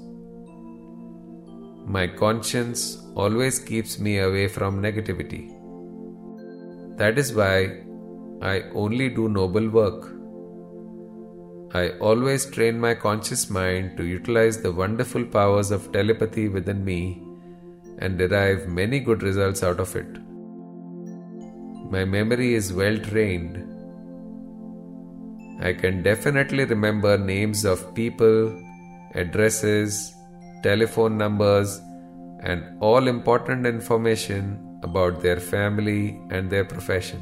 My 1.85 2.05
conscience 2.05 3.03
always 3.23 3.59
keeps 3.59 3.99
me 3.99 4.19
away 4.19 4.47
from 4.47 4.81
negativity. 4.81 5.43
That 6.97 7.17
is 7.17 7.33
why 7.33 7.53
I 8.41 8.63
only 8.73 9.09
do 9.09 9.27
noble 9.29 9.69
work. 9.69 10.07
I 11.73 11.89
always 12.09 12.45
train 12.45 12.79
my 12.79 12.93
conscious 12.95 13.49
mind 13.49 13.97
to 13.97 14.05
utilize 14.05 14.61
the 14.61 14.71
wonderful 14.71 15.25
powers 15.25 15.71
of 15.71 15.91
telepathy 15.91 16.47
within 16.47 16.83
me 16.83 17.01
and 17.99 18.17
derive 18.17 18.67
many 18.67 18.99
good 18.99 19.21
results 19.21 19.61
out 19.63 19.79
of 19.79 19.95
it. 19.95 20.17
My 21.95 22.05
memory 22.05 22.53
is 22.53 22.71
well 22.71 22.97
trained. 22.97 23.57
I 25.61 25.73
can 25.73 26.01
definitely 26.03 26.65
remember 26.65 27.17
names 27.17 27.65
of 27.65 27.93
people, 27.93 28.35
addresses, 29.15 30.13
telephone 30.63 31.17
numbers, 31.17 31.79
and 32.41 32.63
all 32.79 33.07
important 33.07 33.65
information 33.65 34.79
about 34.83 35.21
their 35.21 35.39
family 35.39 36.19
and 36.29 36.49
their 36.49 36.65
profession. 36.65 37.19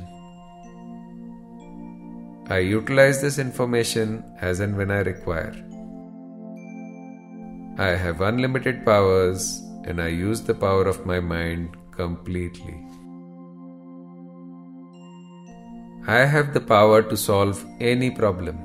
I 2.50 2.60
utilize 2.60 3.22
this 3.22 3.40
information 3.40 4.24
as 4.40 4.60
and 4.60 4.78
when 4.78 4.90
I 4.90 5.00
require. 5.00 5.56
I 7.78 7.90
have 7.90 8.22
unlimited 8.22 8.86
powers 8.86 9.62
and 9.86 10.02
I 10.02 10.08
use 10.08 10.42
the 10.42 10.54
power 10.54 10.88
of 10.88 11.06
my 11.06 11.20
mind 11.20 11.76
completely. 11.92 12.78
I 16.08 16.20
have 16.26 16.54
the 16.54 16.62
power 16.62 17.02
to 17.04 17.18
solve 17.18 17.66
any 17.82 18.10
problem. 18.10 18.58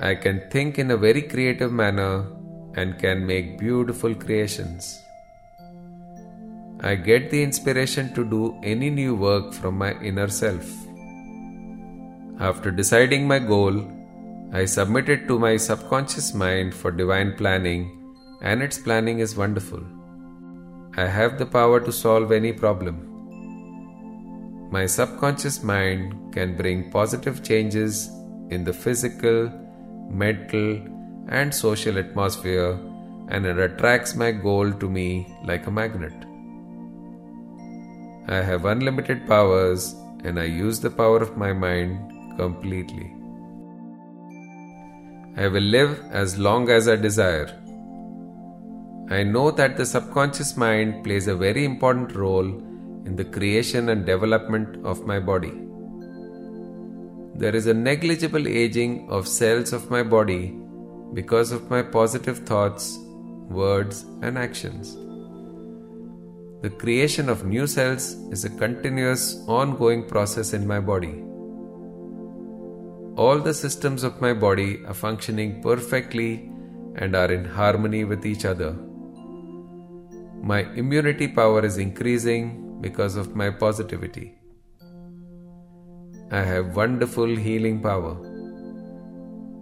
I 0.00 0.14
can 0.14 0.42
think 0.50 0.78
in 0.78 0.90
a 0.90 0.96
very 0.96 1.22
creative 1.22 1.72
manner 1.72 2.26
and 2.76 2.98
can 2.98 3.26
make 3.26 3.58
beautiful 3.58 4.14
creations. 4.14 5.02
I 6.80 6.94
get 6.94 7.30
the 7.30 7.42
inspiration 7.42 8.12
to 8.14 8.24
do 8.24 8.58
any 8.62 8.90
new 8.90 9.14
work 9.14 9.52
from 9.54 9.78
my 9.78 9.92
inner 10.00 10.28
self. 10.28 10.70
After 12.38 12.70
deciding 12.70 13.26
my 13.26 13.38
goal, 13.38 13.90
I 14.52 14.66
submit 14.66 15.08
it 15.08 15.26
to 15.28 15.38
my 15.38 15.56
subconscious 15.56 16.34
mind 16.34 16.74
for 16.74 16.90
divine 16.90 17.34
planning, 17.36 17.90
and 18.42 18.62
its 18.62 18.78
planning 18.78 19.20
is 19.20 19.36
wonderful. 19.36 19.82
I 20.96 21.06
have 21.06 21.38
the 21.38 21.46
power 21.46 21.80
to 21.80 21.92
solve 21.92 22.30
any 22.30 22.52
problem. 22.52 22.96
My 24.70 24.84
subconscious 24.86 25.62
mind 25.62 26.34
can 26.34 26.56
bring 26.56 26.90
positive 26.90 27.42
changes 27.42 28.08
in 28.50 28.64
the 28.64 28.72
physical, 28.72 29.50
mental, 30.10 30.80
and 31.28 31.54
social 31.54 31.98
atmosphere, 31.98 32.78
and 33.28 33.44
it 33.44 33.58
attracts 33.58 34.14
my 34.14 34.30
goal 34.30 34.72
to 34.72 34.88
me 34.88 35.36
like 35.44 35.66
a 35.66 35.70
magnet. 35.70 36.14
I 38.28 38.42
have 38.42 38.64
unlimited 38.64 39.26
powers, 39.26 39.94
and 40.24 40.38
I 40.38 40.44
use 40.44 40.80
the 40.80 40.90
power 40.90 41.18
of 41.18 41.36
my 41.36 41.52
mind 41.52 42.36
completely. 42.36 43.12
I 45.36 45.48
will 45.48 45.62
live 45.62 46.00
as 46.10 46.38
long 46.38 46.70
as 46.70 46.88
I 46.88 46.96
desire. 46.96 47.48
I 49.10 49.22
know 49.22 49.50
that 49.50 49.76
the 49.76 49.86
subconscious 49.86 50.56
mind 50.56 51.04
plays 51.04 51.28
a 51.28 51.36
very 51.36 51.64
important 51.64 52.16
role 52.16 52.48
in 53.04 53.14
the 53.14 53.24
creation 53.24 53.90
and 53.90 54.04
development 54.04 54.84
of 54.84 55.06
my 55.06 55.20
body. 55.20 55.52
There 57.36 57.54
is 57.54 57.66
a 57.66 57.74
negligible 57.74 58.48
aging 58.48 59.08
of 59.10 59.28
cells 59.28 59.72
of 59.72 59.90
my 59.90 60.02
body 60.02 60.58
because 61.18 61.52
of 61.58 61.68
my 61.74 61.82
positive 61.82 62.38
thoughts, 62.52 62.98
words, 63.60 64.04
and 64.22 64.38
actions. 64.46 64.96
The 66.62 66.70
creation 66.70 67.28
of 67.28 67.44
new 67.44 67.66
cells 67.66 68.12
is 68.36 68.44
a 68.44 68.56
continuous, 68.64 69.24
ongoing 69.60 70.06
process 70.16 70.52
in 70.52 70.66
my 70.74 70.80
body 70.80 71.14
all 73.24 73.38
the 73.38 73.54
systems 73.54 74.02
of 74.04 74.20
my 74.20 74.34
body 74.34 74.84
are 74.84 74.94
functioning 75.02 75.62
perfectly 75.62 76.50
and 76.96 77.16
are 77.16 77.32
in 77.32 77.46
harmony 77.46 78.04
with 78.04 78.26
each 78.26 78.44
other. 78.44 78.72
My 80.50 80.60
immunity 80.82 81.26
power 81.26 81.64
is 81.64 81.78
increasing 81.78 82.78
because 82.82 83.16
of 83.16 83.34
my 83.34 83.48
positivity. 83.48 84.34
I 86.30 86.42
have 86.42 86.76
wonderful 86.76 87.34
healing 87.34 87.80
power. 87.80 88.35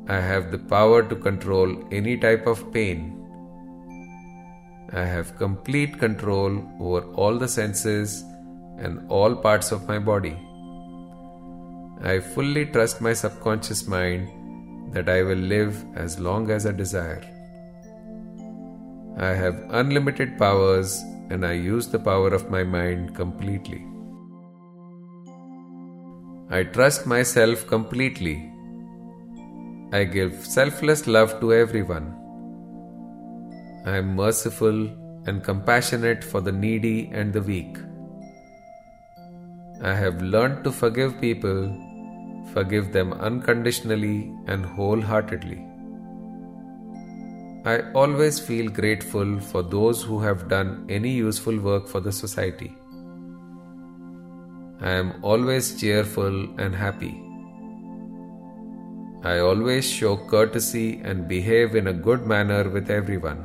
I 0.07 0.21
have 0.21 0.51
the 0.51 0.59
power 0.59 1.03
to 1.03 1.17
control 1.17 1.83
any 1.91 2.17
type 2.19 2.47
of 2.47 2.73
pain. 2.73 3.21
I 4.93 5.05
have 5.05 5.37
complete 5.39 5.99
control 5.99 6.63
over 6.79 7.01
all 7.15 7.39
the 7.39 7.49
senses 7.49 8.23
and 8.79 9.11
all 9.11 9.35
parts 9.35 9.73
of 9.73 9.89
my 9.89 9.99
body. 9.99 10.37
I 12.03 12.21
fully 12.21 12.67
trust 12.67 13.01
my 13.01 13.15
subconscious 13.15 13.89
mind 13.89 14.29
that 14.93 15.09
I 15.09 15.23
will 15.23 15.39
live 15.39 15.83
as 15.97 16.21
long 16.21 16.51
as 16.51 16.67
I 16.67 16.73
desire. 16.73 17.23
I 19.17 19.29
have 19.29 19.65
unlimited 19.71 20.37
powers 20.39 21.03
and 21.31 21.47
I 21.47 21.53
use 21.53 21.89
the 21.89 21.99
power 21.99 22.29
of 22.29 22.51
my 22.51 22.63
mind 22.63 23.15
completely. 23.15 23.87
I 26.51 26.65
trust 26.65 27.07
myself 27.07 27.67
completely. 27.67 28.54
I 29.97 30.05
give 30.05 30.35
selfless 30.45 31.07
love 31.07 31.39
to 31.41 31.55
everyone. 31.55 32.07
I 33.87 33.97
am 33.99 34.15
merciful 34.17 34.79
and 35.27 35.43
compassionate 35.43 36.25
for 36.25 36.41
the 36.41 36.53
needy 36.53 37.11
and 37.13 37.33
the 37.33 37.43
weak. 37.43 37.77
I 39.83 39.95
have 39.95 40.23
learned 40.23 40.65
to 40.65 40.73
forgive 40.73 41.21
people 41.21 41.61
forgive 42.55 42.93
them 42.93 43.13
unconditionally 43.13 44.33
and 44.47 44.65
wholeheartedly. 44.65 45.61
I 47.65 47.91
always 47.93 48.39
feel 48.39 48.71
grateful 48.71 49.41
for 49.41 49.63
those 49.63 50.03
who 50.03 50.21
have 50.21 50.49
done 50.49 50.87
any 50.89 51.11
useful 51.11 51.59
work 51.59 51.89
for 51.89 52.01
the 52.01 52.13
society. 52.13 52.77
I 54.81 54.91
am 54.91 55.15
always 55.23 55.81
cheerful 55.81 56.37
and 56.61 56.75
happy. 56.75 57.15
I 59.25 59.39
always 59.39 59.91
show 59.91 60.19
courtesy 60.19 61.01
and 61.03 61.27
behave 61.27 61.75
in 61.77 61.87
a 61.87 61.95
good 61.95 62.27
manner 62.27 62.69
with 62.69 62.91
everyone. 62.91 63.39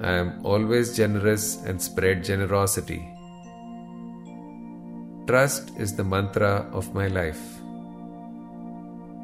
I 0.00 0.12
am 0.12 0.46
always 0.46 0.96
generous 0.96 1.64
and 1.64 1.82
spread 1.82 2.22
generosity. 2.22 3.02
Trust 5.26 5.72
is 5.78 5.96
the 5.96 6.04
mantra 6.04 6.70
of 6.72 6.94
my 6.94 7.08
life. 7.08 7.42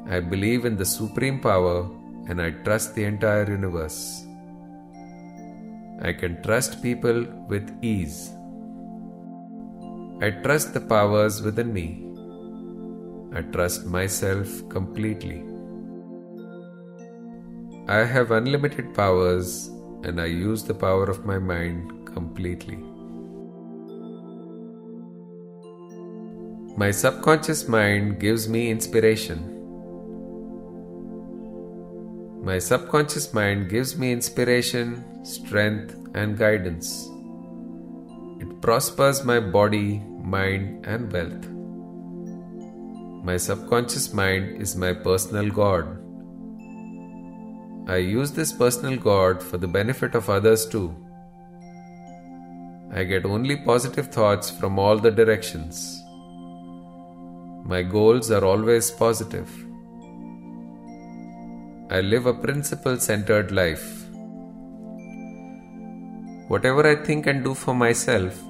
I 0.09 0.19
believe 0.19 0.65
in 0.65 0.75
the 0.75 0.85
supreme 0.85 1.39
power 1.39 1.89
and 2.27 2.41
I 2.41 2.49
trust 2.51 2.95
the 2.95 3.05
entire 3.05 3.49
universe. 3.49 4.25
I 6.01 6.11
can 6.11 6.43
trust 6.43 6.81
people 6.81 7.25
with 7.47 7.71
ease. 7.81 8.31
I 10.21 10.31
trust 10.31 10.73
the 10.73 10.81
powers 10.81 11.41
within 11.41 11.71
me. 11.71 12.08
I 13.31 13.41
trust 13.41 13.85
myself 13.85 14.67
completely. 14.69 15.43
I 17.87 18.03
have 18.03 18.31
unlimited 18.31 18.93
powers 18.95 19.67
and 20.03 20.19
I 20.19 20.25
use 20.25 20.63
the 20.63 20.73
power 20.73 21.03
of 21.03 21.25
my 21.25 21.37
mind 21.37 22.07
completely. 22.07 22.77
My 26.77 26.91
subconscious 26.91 27.67
mind 27.67 28.19
gives 28.19 28.47
me 28.47 28.71
inspiration. 28.71 29.39
My 32.43 32.57
subconscious 32.57 33.33
mind 33.33 33.69
gives 33.69 33.97
me 33.97 34.11
inspiration, 34.11 35.25
strength, 35.25 35.95
and 36.15 36.37
guidance. 36.37 37.07
It 38.39 38.61
prospers 38.61 39.23
my 39.23 39.39
body, 39.39 39.99
mind, 40.23 40.85
and 40.87 41.11
wealth. 41.11 41.58
My 43.29 43.37
subconscious 43.37 44.11
mind 44.11 44.59
is 44.59 44.75
my 44.75 44.91
personal 44.91 45.49
God. 45.51 45.89
I 47.87 47.97
use 47.97 48.31
this 48.31 48.51
personal 48.51 48.95
God 48.97 49.43
for 49.43 49.59
the 49.59 49.67
benefit 49.67 50.15
of 50.15 50.31
others 50.35 50.65
too. 50.65 50.85
I 52.91 53.03
get 53.03 53.25
only 53.25 53.57
positive 53.57 54.07
thoughts 54.11 54.49
from 54.49 54.79
all 54.79 54.97
the 54.97 55.11
directions. 55.11 56.01
My 57.65 57.83
goals 57.83 58.31
are 58.31 58.43
always 58.43 58.89
positive. 58.89 59.51
I 61.91 62.01
live 62.01 62.25
a 62.25 62.33
principle 62.33 62.97
centered 62.97 63.51
life. 63.51 64.07
Whatever 66.47 66.87
I 66.87 66.95
think 66.95 67.27
and 67.27 67.43
do 67.43 67.53
for 67.53 67.75
myself, 67.75 68.41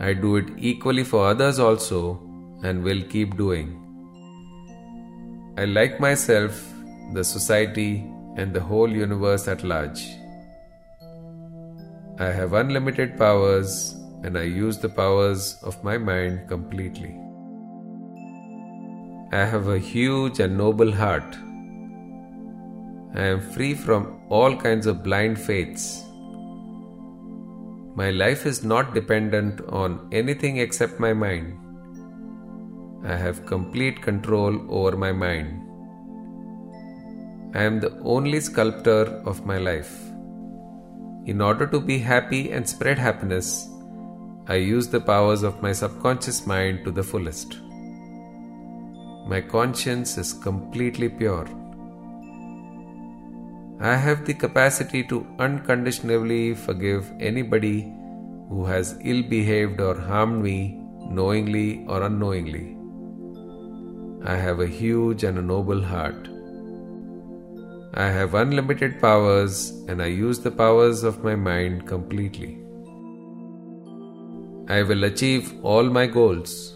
I 0.00 0.14
do 0.14 0.36
it 0.36 0.48
equally 0.56 1.04
for 1.04 1.26
others 1.26 1.58
also 1.58 2.22
and 2.62 2.82
will 2.82 3.02
keep 3.02 3.36
doing. 3.36 3.84
I 5.58 5.64
like 5.64 5.98
myself, 5.98 6.56
the 7.14 7.24
society, 7.24 8.06
and 8.36 8.54
the 8.54 8.60
whole 8.60 8.88
universe 8.88 9.48
at 9.48 9.64
large. 9.64 10.02
I 12.20 12.26
have 12.26 12.52
unlimited 12.52 13.18
powers 13.18 13.96
and 14.22 14.38
I 14.38 14.44
use 14.44 14.78
the 14.78 14.88
powers 14.88 15.58
of 15.64 15.82
my 15.82 15.98
mind 15.98 16.48
completely. 16.48 17.12
I 19.32 19.44
have 19.44 19.66
a 19.66 19.80
huge 19.80 20.38
and 20.38 20.56
noble 20.56 20.92
heart. 20.92 21.36
I 23.16 23.24
am 23.24 23.40
free 23.40 23.74
from 23.74 24.20
all 24.28 24.54
kinds 24.54 24.86
of 24.86 25.02
blind 25.02 25.40
faiths. 25.40 26.04
My 27.96 28.10
life 28.10 28.46
is 28.46 28.62
not 28.62 28.94
dependent 28.94 29.60
on 29.68 30.08
anything 30.12 30.58
except 30.58 31.00
my 31.00 31.12
mind. 31.12 31.58
I 33.04 33.16
have 33.16 33.46
complete 33.46 34.02
control 34.02 34.60
over 34.68 34.96
my 34.96 35.12
mind. 35.12 35.64
I 37.54 37.62
am 37.62 37.80
the 37.80 37.98
only 38.02 38.40
sculptor 38.40 39.04
of 39.24 39.46
my 39.46 39.58
life. 39.58 39.92
In 41.26 41.40
order 41.40 41.66
to 41.66 41.80
be 41.80 41.98
happy 41.98 42.52
and 42.52 42.68
spread 42.68 42.98
happiness, 42.98 43.68
I 44.46 44.54
use 44.54 44.88
the 44.88 45.00
powers 45.00 45.42
of 45.42 45.62
my 45.62 45.72
subconscious 45.72 46.46
mind 46.46 46.84
to 46.84 46.90
the 46.90 47.02
fullest. 47.02 47.58
My 49.26 49.42
conscience 49.42 50.16
is 50.16 50.32
completely 50.32 51.08
pure. 51.08 51.46
I 53.80 53.94
have 53.94 54.24
the 54.24 54.34
capacity 54.34 55.04
to 55.04 55.26
unconditionally 55.38 56.54
forgive 56.54 57.12
anybody 57.20 57.92
who 58.48 58.64
has 58.64 58.98
ill 59.04 59.22
behaved 59.22 59.80
or 59.80 59.94
harmed 60.00 60.42
me, 60.42 60.80
knowingly 61.10 61.84
or 61.86 62.02
unknowingly. 62.02 62.77
I 64.24 64.36
have 64.36 64.60
a 64.60 64.66
huge 64.66 65.24
and 65.24 65.38
a 65.38 65.42
noble 65.42 65.82
heart. 65.82 66.28
I 67.94 68.08
have 68.08 68.34
unlimited 68.34 69.00
powers 69.00 69.70
and 69.88 70.02
I 70.02 70.06
use 70.06 70.40
the 70.40 70.50
powers 70.50 71.02
of 71.02 71.24
my 71.24 71.34
mind 71.34 71.86
completely. 71.86 72.58
I 74.68 74.82
will 74.82 75.04
achieve 75.04 75.54
all 75.62 75.84
my 75.84 76.06
goals. 76.06 76.74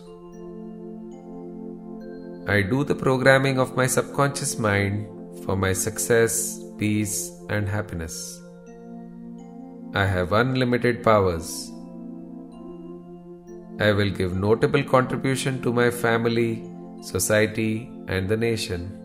I 2.49 2.63
do 2.63 2.85
the 2.85 2.95
programming 2.95 3.59
of 3.59 3.77
my 3.77 3.87
subconscious 3.87 4.59
mind 4.59 5.07
for 5.45 5.57
my 5.57 5.73
success, 5.73 6.61
peace, 6.79 7.31
and 7.51 7.69
happiness. 7.69 8.41
I 9.95 10.07
have 10.07 10.33
unlimited 10.33 11.05
powers. 11.05 11.71
I 13.79 13.93
will 13.93 14.11
give 14.11 14.35
notable 14.35 14.83
contribution 14.83 15.61
to 15.63 15.73
my 15.73 15.91
family, 15.91 16.72
society, 17.03 17.91
and 18.09 18.29
the 18.29 18.37
nation. 18.37 18.99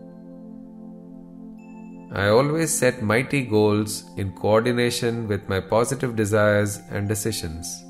I 2.12 2.28
always 2.28 2.72
set 2.72 3.02
mighty 3.02 3.42
goals 3.42 4.04
in 4.16 4.32
coordination 4.32 5.28
with 5.28 5.46
my 5.48 5.60
positive 5.60 6.16
desires 6.16 6.80
and 6.90 7.06
decisions. 7.06 7.84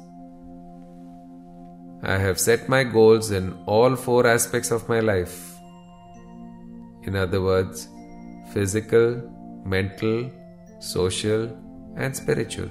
I 2.03 2.17
have 2.17 2.41
set 2.41 2.69
my 2.69 2.85
goals 2.85 3.31
in 3.31 3.53
all 3.67 3.95
four 3.97 4.27
aspects 4.27 4.71
of 4.71 4.89
my 4.89 5.01
life. 5.01 5.55
In 7.05 7.15
other 7.17 7.41
words, 7.41 7.89
physical, 8.53 9.23
mental, 9.65 10.31
social, 10.81 11.57
and 11.97 12.17
spiritual. 12.17 12.71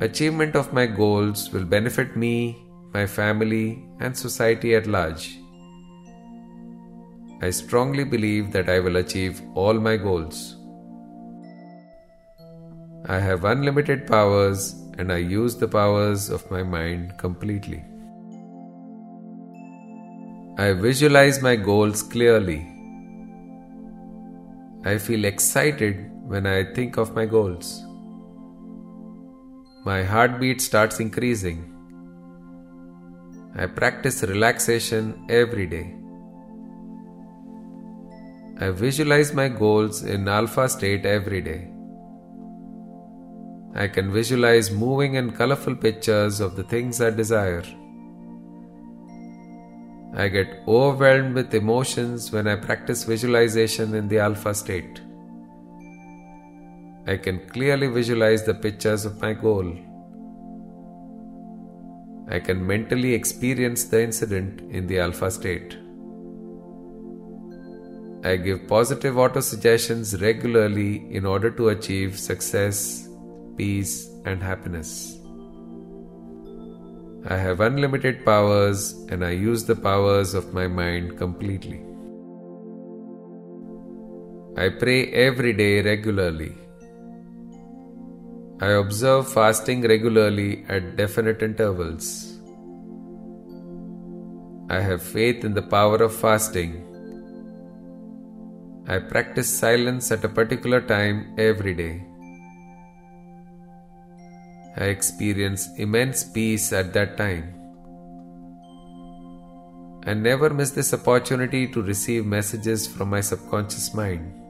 Achievement 0.00 0.54
of 0.54 0.72
my 0.72 0.86
goals 0.86 1.50
will 1.52 1.64
benefit 1.64 2.16
me, 2.16 2.65
my 2.96 3.06
family, 3.06 3.64
and 4.00 4.16
society 4.16 4.74
at 4.74 4.86
large. 4.86 5.38
I 7.42 7.50
strongly 7.50 8.04
believe 8.04 8.52
that 8.52 8.70
I 8.74 8.80
will 8.80 8.96
achieve 8.96 9.42
all 9.54 9.74
my 9.74 9.96
goals. 9.96 10.56
I 13.16 13.18
have 13.18 13.44
unlimited 13.44 14.06
powers 14.06 14.72
and 14.98 15.12
I 15.12 15.18
use 15.18 15.56
the 15.56 15.68
powers 15.68 16.30
of 16.30 16.50
my 16.50 16.62
mind 16.62 17.12
completely. 17.18 17.84
I 20.58 20.72
visualize 20.72 21.42
my 21.42 21.54
goals 21.54 22.02
clearly. 22.02 22.58
I 24.86 24.96
feel 24.96 25.26
excited 25.26 26.10
when 26.22 26.46
I 26.46 26.64
think 26.72 26.96
of 26.96 27.14
my 27.14 27.26
goals. 27.26 27.84
My 29.84 30.02
heartbeat 30.02 30.62
starts 30.62 30.98
increasing. 31.00 31.75
I 33.58 33.64
practice 33.64 34.22
relaxation 34.22 35.24
every 35.30 35.66
day. 35.66 35.94
I 38.60 38.68
visualize 38.70 39.32
my 39.32 39.48
goals 39.48 40.02
in 40.02 40.28
alpha 40.28 40.68
state 40.68 41.06
every 41.06 41.40
day. 41.40 41.70
I 43.74 43.88
can 43.88 44.12
visualize 44.12 44.70
moving 44.70 45.16
and 45.16 45.34
colorful 45.34 45.74
pictures 45.74 46.40
of 46.40 46.54
the 46.54 46.64
things 46.64 47.00
I 47.00 47.08
desire. 47.08 47.64
I 50.14 50.28
get 50.28 50.62
overwhelmed 50.68 51.34
with 51.34 51.54
emotions 51.54 52.30
when 52.32 52.46
I 52.46 52.56
practice 52.56 53.04
visualization 53.04 53.94
in 53.94 54.06
the 54.08 54.18
alpha 54.18 54.54
state. 54.54 55.00
I 57.06 57.16
can 57.16 57.38
clearly 57.48 57.86
visualize 57.86 58.44
the 58.44 58.54
pictures 58.54 59.06
of 59.06 59.20
my 59.22 59.32
goal. 59.32 59.78
I 62.28 62.40
can 62.40 62.66
mentally 62.66 63.14
experience 63.14 63.84
the 63.84 64.02
incident 64.02 64.60
in 64.72 64.86
the 64.88 64.98
alpha 64.98 65.30
state. 65.30 65.76
I 68.24 68.34
give 68.36 68.66
positive 68.66 69.14
autosuggestions 69.14 70.20
regularly 70.20 71.06
in 71.14 71.24
order 71.24 71.50
to 71.52 71.68
achieve 71.68 72.18
success, 72.18 73.08
peace, 73.56 74.10
and 74.24 74.42
happiness. 74.42 75.18
I 77.28 77.36
have 77.36 77.60
unlimited 77.60 78.24
powers 78.24 78.92
and 79.10 79.24
I 79.24 79.30
use 79.30 79.64
the 79.64 79.76
powers 79.76 80.34
of 80.34 80.52
my 80.52 80.66
mind 80.66 81.18
completely. 81.18 81.80
I 84.56 84.68
pray 84.70 85.12
every 85.12 85.52
day 85.52 85.82
regularly. 85.82 86.56
I 88.60 88.68
observe 88.68 89.32
fasting 89.32 89.82
regularly 89.82 90.64
at 90.68 90.96
definite 90.96 91.42
intervals. 91.42 92.38
I 94.70 94.80
have 94.80 95.02
faith 95.02 95.44
in 95.44 95.54
the 95.54 95.62
power 95.62 96.02
of 96.02 96.14
fasting 96.14 96.86
I 98.88 99.00
practice 99.00 99.48
silence 99.52 100.12
at 100.12 100.24
a 100.24 100.28
particular 100.28 100.80
time 100.80 101.34
every 101.36 101.74
day. 101.74 102.06
I 104.76 104.84
experience 104.84 105.68
immense 105.76 106.22
peace 106.22 106.72
at 106.72 106.92
that 106.92 107.16
time. 107.16 107.52
I 110.06 110.14
never 110.14 110.50
miss 110.50 110.70
this 110.70 110.94
opportunity 110.94 111.66
to 111.66 111.82
receive 111.82 112.24
messages 112.24 112.86
from 112.86 113.10
my 113.10 113.20
subconscious 113.20 113.92
mind. 113.92 114.45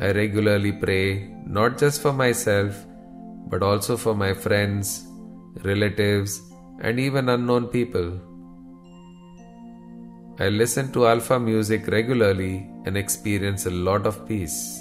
I 0.00 0.12
regularly 0.12 0.72
pray 0.72 1.34
not 1.44 1.78
just 1.78 2.00
for 2.02 2.12
myself 2.12 2.86
but 3.50 3.62
also 3.62 3.96
for 3.96 4.14
my 4.14 4.32
friends, 4.34 5.06
relatives, 5.64 6.40
and 6.80 7.00
even 7.00 7.28
unknown 7.30 7.66
people. 7.66 8.20
I 10.38 10.48
listen 10.50 10.92
to 10.92 11.06
alpha 11.08 11.40
music 11.40 11.88
regularly 11.88 12.70
and 12.84 12.96
experience 12.96 13.66
a 13.66 13.70
lot 13.70 14.06
of 14.06 14.28
peace. 14.28 14.80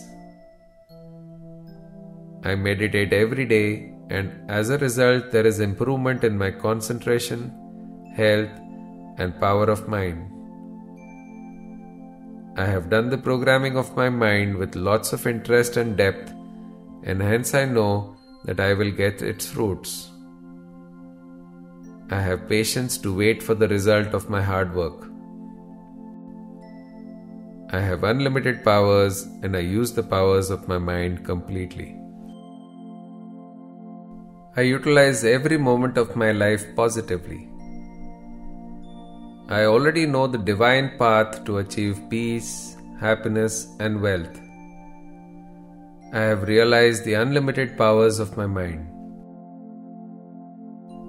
I 2.43 2.53
meditate 2.55 3.13
every 3.13 3.45
day, 3.45 3.93
and 4.09 4.31
as 4.49 4.69
a 4.69 4.77
result, 4.77 5.31
there 5.31 5.47
is 5.47 5.59
improvement 5.59 6.23
in 6.23 6.37
my 6.37 6.51
concentration, 6.51 7.51
health, 8.15 8.51
and 9.17 9.39
power 9.39 9.65
of 9.65 9.87
mind. 9.87 10.36
I 12.57 12.65
have 12.65 12.89
done 12.89 13.11
the 13.11 13.19
programming 13.19 13.77
of 13.77 13.95
my 13.95 14.09
mind 14.09 14.57
with 14.57 14.75
lots 14.75 15.13
of 15.13 15.27
interest 15.27 15.77
and 15.77 15.95
depth, 15.95 16.31
and 17.03 17.21
hence 17.21 17.53
I 17.53 17.65
know 17.65 18.17
that 18.45 18.59
I 18.59 18.73
will 18.73 18.89
get 18.89 19.21
its 19.21 19.45
fruits. 19.45 20.09
I 22.09 22.19
have 22.19 22.49
patience 22.49 22.97
to 22.99 23.15
wait 23.15 23.43
for 23.43 23.53
the 23.53 23.67
result 23.67 24.15
of 24.15 24.29
my 24.29 24.41
hard 24.41 24.73
work. 24.73 25.07
I 27.69 27.79
have 27.79 28.03
unlimited 28.03 28.63
powers 28.63 29.23
and 29.43 29.55
I 29.55 29.59
use 29.59 29.91
the 29.91 30.01
powers 30.01 30.49
of 30.49 30.67
my 30.67 30.79
mind 30.79 31.25
completely. 31.25 31.95
I 34.55 34.61
utilize 34.61 35.23
every 35.23 35.57
moment 35.57 35.97
of 35.97 36.15
my 36.15 36.31
life 36.31 36.65
positively. 36.75 37.49
I 39.49 39.63
already 39.63 40.05
know 40.05 40.27
the 40.27 40.37
divine 40.37 40.97
path 40.97 41.45
to 41.45 41.59
achieve 41.59 42.01
peace, 42.09 42.75
happiness, 42.99 43.73
and 43.79 44.01
wealth. 44.01 44.41
I 46.11 46.19
have 46.19 46.43
realized 46.49 47.05
the 47.05 47.13
unlimited 47.13 47.77
powers 47.77 48.19
of 48.19 48.35
my 48.35 48.45
mind. 48.45 48.89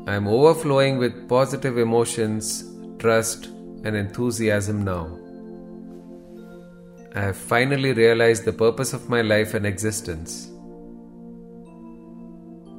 I 0.09 0.15
am 0.15 0.29
overflowing 0.29 0.99
with 0.99 1.29
positive 1.29 1.79
emotions, 1.79 2.63
trust, 3.01 3.47
and 3.83 3.97
enthusiasm 3.97 4.85
now. 4.85 5.19
I 7.17 7.21
have 7.21 7.37
finally 7.37 7.93
realized 7.93 8.45
the 8.45 8.53
purpose 8.53 8.93
of 8.93 9.09
my 9.09 9.21
life 9.21 9.55
and 9.55 9.67
existence. 9.67 10.49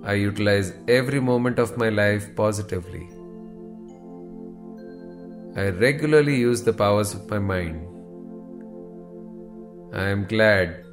I 0.06 0.14
utilize 0.14 0.72
every 0.88 1.20
moment 1.20 1.60
of 1.60 1.76
my 1.76 1.90
life 1.90 2.34
positively. 2.38 3.10
I 5.56 5.70
regularly 5.70 6.36
use 6.36 6.64
the 6.64 6.74
powers 6.74 7.14
of 7.14 7.30
my 7.30 7.40
mind. 7.40 7.88
I 9.94 10.04
am 10.10 10.26
glad. 10.26 10.86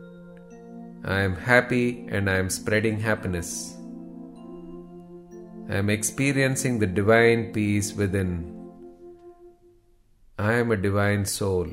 I 1.04 1.20
am 1.20 1.36
happy 1.36 2.06
and 2.08 2.30
I 2.30 2.36
am 2.36 2.48
spreading 2.48 2.98
happiness. 2.98 3.76
I 5.68 5.76
am 5.76 5.90
experiencing 5.90 6.78
the 6.78 6.86
divine 6.86 7.52
peace 7.52 7.92
within. 7.92 8.70
I 10.38 10.54
am 10.54 10.72
a 10.72 10.76
divine 10.76 11.24
soul. 11.26 11.68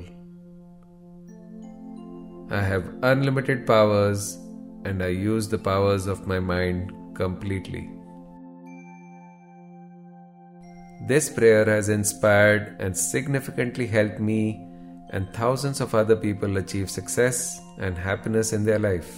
I 2.51 2.61
have 2.61 2.93
unlimited 3.01 3.65
powers 3.65 4.37
and 4.83 5.01
I 5.01 5.07
use 5.07 5.47
the 5.47 5.57
powers 5.57 6.07
of 6.07 6.27
my 6.27 6.39
mind 6.39 6.91
completely. 7.15 7.89
This 11.05 11.29
prayer 11.29 11.65
has 11.65 11.89
inspired 11.89 12.77
and 12.79 12.97
significantly 12.97 13.85
helped 13.87 14.21
me 14.21 14.65
and 15.09 15.31
thousands 15.33 15.81
of 15.81 15.93
other 15.93 16.15
people 16.15 16.55
achieve 16.57 16.89
success 16.89 17.59
and 17.77 17.97
happiness 17.97 18.53
in 18.53 18.63
their 18.63 18.79
life. 18.79 19.13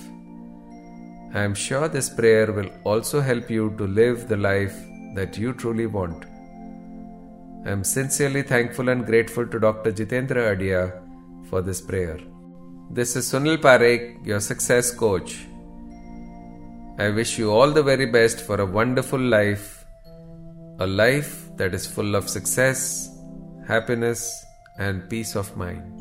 I 1.36 1.42
am 1.42 1.54
sure 1.54 1.88
this 1.88 2.10
prayer 2.10 2.52
will 2.52 2.72
also 2.86 3.22
help 3.22 3.52
you 3.52 3.76
to 3.78 3.86
live 3.86 4.28
the 4.28 4.38
life 4.38 4.76
that 5.14 5.38
you 5.38 5.54
truly 5.54 5.86
want. 5.86 6.26
I 7.68 7.72
am 7.72 7.84
sincerely 7.84 8.42
thankful 8.42 8.90
and 8.90 9.06
grateful 9.06 9.46
to 9.46 9.60
Dr. 9.60 9.92
Jitendra 9.92 10.56
Adhia 10.56 10.92
for 11.50 11.62
this 11.62 11.82
prayer. 11.82 12.20
This 12.90 13.16
is 13.16 13.32
Sunil 13.32 13.58
Parekh, 13.58 14.26
your 14.26 14.40
success 14.40 14.92
coach. 14.92 15.46
I 16.98 17.10
wish 17.10 17.38
you 17.38 17.52
all 17.52 17.72
the 17.72 17.84
very 17.84 18.06
best 18.06 18.42
for 18.42 18.62
a 18.62 18.66
wonderful 18.66 19.20
life 19.20 19.75
a 20.80 20.88
life 20.88 21.50
that 21.56 21.74
is 21.74 21.88
full 21.88 22.16
of 22.16 22.30
success, 22.30 23.10
happiness, 23.68 24.46
and 24.78 25.10
peace 25.10 25.36
of 25.36 25.56
mind. 25.56 25.95